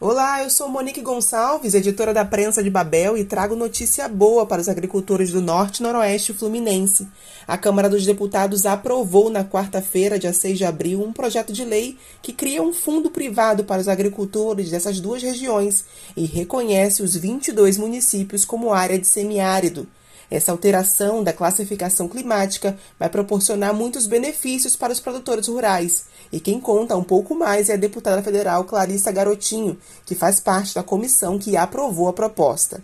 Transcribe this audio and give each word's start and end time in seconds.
Olá, 0.00 0.42
eu 0.42 0.50
sou 0.50 0.68
Monique 0.68 1.00
Gonçalves, 1.00 1.72
editora 1.72 2.12
da 2.12 2.24
Prensa 2.24 2.64
de 2.64 2.68
Babel, 2.68 3.16
e 3.16 3.24
trago 3.24 3.54
notícia 3.54 4.08
boa 4.08 4.44
para 4.44 4.60
os 4.60 4.68
agricultores 4.68 5.30
do 5.30 5.40
Norte 5.40 5.78
e 5.78 5.82
Noroeste 5.84 6.32
Fluminense. 6.32 7.06
A 7.46 7.56
Câmara 7.56 7.88
dos 7.88 8.04
Deputados 8.04 8.66
aprovou 8.66 9.30
na 9.30 9.44
quarta-feira, 9.44 10.18
dia 10.18 10.32
6 10.32 10.58
de 10.58 10.64
abril, 10.64 11.00
um 11.00 11.12
projeto 11.12 11.52
de 11.52 11.64
lei 11.64 11.96
que 12.20 12.32
cria 12.32 12.60
um 12.60 12.72
fundo 12.72 13.08
privado 13.08 13.62
para 13.62 13.80
os 13.80 13.86
agricultores 13.86 14.68
dessas 14.68 14.98
duas 14.98 15.22
regiões 15.22 15.84
e 16.16 16.26
reconhece 16.26 17.00
os 17.00 17.14
22 17.14 17.78
municípios 17.78 18.44
como 18.44 18.72
área 18.72 18.98
de 18.98 19.06
semiárido. 19.06 19.86
Essa 20.30 20.52
alteração 20.52 21.22
da 21.22 21.32
classificação 21.32 22.08
climática 22.08 22.76
vai 22.98 23.08
proporcionar 23.08 23.74
muitos 23.74 24.06
benefícios 24.06 24.76
para 24.76 24.92
os 24.92 25.00
produtores 25.00 25.48
rurais. 25.48 26.06
E 26.32 26.40
quem 26.40 26.60
conta 26.60 26.96
um 26.96 27.04
pouco 27.04 27.34
mais 27.34 27.68
é 27.68 27.74
a 27.74 27.76
deputada 27.78 28.22
federal 28.22 28.64
Clarissa 28.64 29.12
Garotinho, 29.12 29.78
que 30.04 30.14
faz 30.14 30.40
parte 30.40 30.74
da 30.74 30.82
comissão 30.82 31.38
que 31.38 31.56
aprovou 31.56 32.08
a 32.08 32.12
proposta. 32.12 32.82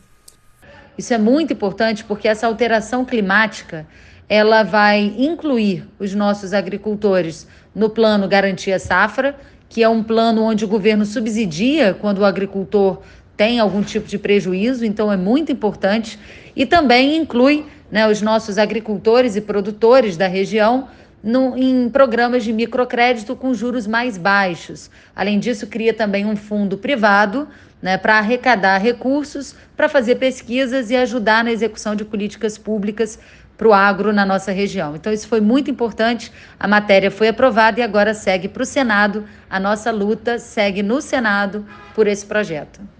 Isso 0.96 1.14
é 1.14 1.18
muito 1.18 1.52
importante 1.52 2.04
porque 2.04 2.28
essa 2.28 2.46
alteração 2.46 3.04
climática 3.04 3.86
ela 4.28 4.62
vai 4.62 5.00
incluir 5.18 5.88
os 5.98 6.14
nossos 6.14 6.52
agricultores 6.52 7.48
no 7.74 7.90
plano 7.90 8.28
Garantia 8.28 8.78
Safra, 8.78 9.34
que 9.68 9.82
é 9.82 9.88
um 9.88 10.02
plano 10.02 10.42
onde 10.42 10.64
o 10.64 10.68
governo 10.68 11.04
subsidia 11.04 11.94
quando 11.94 12.18
o 12.18 12.24
agricultor 12.24 13.00
tem 13.40 13.58
algum 13.58 13.82
tipo 13.82 14.06
de 14.06 14.18
prejuízo, 14.18 14.84
então 14.84 15.10
é 15.10 15.16
muito 15.16 15.50
importante. 15.50 16.18
E 16.54 16.66
também 16.66 17.16
inclui 17.16 17.64
né, 17.90 18.06
os 18.06 18.20
nossos 18.20 18.58
agricultores 18.58 19.34
e 19.34 19.40
produtores 19.40 20.14
da 20.14 20.26
região 20.26 20.88
no, 21.24 21.56
em 21.56 21.88
programas 21.88 22.44
de 22.44 22.52
microcrédito 22.52 23.34
com 23.34 23.54
juros 23.54 23.86
mais 23.86 24.18
baixos. 24.18 24.90
Além 25.16 25.38
disso, 25.38 25.66
cria 25.68 25.94
também 25.94 26.26
um 26.26 26.36
fundo 26.36 26.76
privado 26.76 27.48
né, 27.80 27.96
para 27.96 28.18
arrecadar 28.18 28.76
recursos 28.76 29.54
para 29.74 29.88
fazer 29.88 30.16
pesquisas 30.16 30.90
e 30.90 30.96
ajudar 30.96 31.42
na 31.42 31.50
execução 31.50 31.96
de 31.96 32.04
políticas 32.04 32.58
públicas 32.58 33.18
para 33.56 33.68
o 33.68 33.72
agro 33.72 34.12
na 34.12 34.26
nossa 34.26 34.52
região. 34.52 34.94
Então, 34.94 35.10
isso 35.10 35.26
foi 35.26 35.40
muito 35.40 35.70
importante. 35.70 36.30
A 36.58 36.68
matéria 36.68 37.10
foi 37.10 37.28
aprovada 37.28 37.80
e 37.80 37.82
agora 37.82 38.12
segue 38.12 38.48
para 38.48 38.64
o 38.64 38.66
Senado. 38.66 39.24
A 39.48 39.58
nossa 39.58 39.90
luta 39.90 40.38
segue 40.38 40.82
no 40.82 41.00
Senado 41.00 41.64
por 41.94 42.06
esse 42.06 42.26
projeto. 42.26 42.99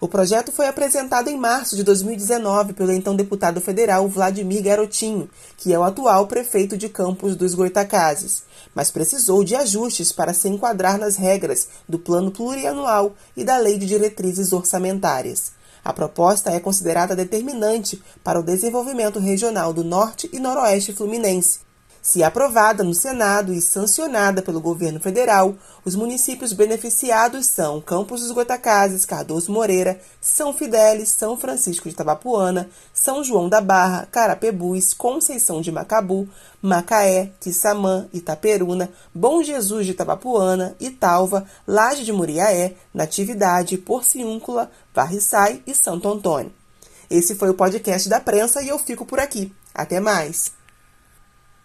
O 0.00 0.08
projeto 0.08 0.50
foi 0.50 0.66
apresentado 0.66 1.28
em 1.28 1.36
março 1.36 1.76
de 1.76 1.84
2019 1.84 2.72
pelo 2.72 2.90
então 2.90 3.14
deputado 3.14 3.60
federal 3.60 4.08
Vladimir 4.08 4.62
Garotinho, 4.62 5.28
que 5.58 5.74
é 5.74 5.78
o 5.78 5.82
atual 5.82 6.26
prefeito 6.26 6.74
de 6.74 6.88
Campos 6.88 7.36
dos 7.36 7.54
Goitacazes, 7.54 8.42
mas 8.74 8.90
precisou 8.90 9.44
de 9.44 9.54
ajustes 9.54 10.10
para 10.10 10.32
se 10.32 10.48
enquadrar 10.48 10.98
nas 10.98 11.16
regras 11.16 11.68
do 11.86 11.98
Plano 11.98 12.30
Plurianual 12.30 13.14
e 13.36 13.44
da 13.44 13.58
Lei 13.58 13.76
de 13.76 13.84
Diretrizes 13.84 14.54
Orçamentárias. 14.54 15.52
A 15.84 15.92
proposta 15.92 16.50
é 16.50 16.58
considerada 16.58 17.14
determinante 17.14 18.02
para 18.24 18.40
o 18.40 18.42
desenvolvimento 18.42 19.18
regional 19.18 19.70
do 19.74 19.84
Norte 19.84 20.30
e 20.32 20.40
Noroeste 20.40 20.94
Fluminense 20.94 21.69
se 22.02 22.22
aprovada 22.22 22.82
no 22.82 22.94
Senado 22.94 23.52
e 23.52 23.60
sancionada 23.60 24.40
pelo 24.40 24.60
governo 24.60 24.98
federal, 24.98 25.54
os 25.84 25.94
municípios 25.94 26.52
beneficiados 26.52 27.46
são 27.46 27.80
Campos 27.80 28.22
dos 28.22 28.30
Goitacazes, 28.30 29.04
Cardoso 29.04 29.52
Moreira, 29.52 30.00
São 30.20 30.52
Fidélis, 30.54 31.10
São 31.10 31.36
Francisco 31.36 31.88
de 31.88 31.94
Tabapuana, 31.94 32.70
São 32.94 33.22
João 33.22 33.48
da 33.48 33.60
Barra, 33.60 34.08
Carapebus, 34.10 34.94
Conceição 34.94 35.60
de 35.60 35.70
Macabu, 35.70 36.26
Macaé, 36.62 37.32
Quissamã, 37.38 38.08
Itaperuna, 38.12 38.90
Bom 39.14 39.42
Jesus 39.42 39.86
de 39.86 39.92
Tabapuana, 39.92 40.74
Italva, 40.80 41.44
Laje 41.66 42.04
de 42.04 42.12
Muriaé, 42.12 42.74
Natividade, 42.94 43.76
Porciúncula, 43.76 44.70
Varriçai 44.94 45.62
e 45.66 45.74
Santo 45.74 46.08
Antônio. 46.08 46.52
Esse 47.10 47.34
foi 47.34 47.50
o 47.50 47.54
podcast 47.54 48.08
da 48.08 48.20
prensa 48.20 48.62
e 48.62 48.68
eu 48.68 48.78
fico 48.78 49.04
por 49.04 49.18
aqui. 49.18 49.52
Até 49.74 50.00
mais! 50.00 50.59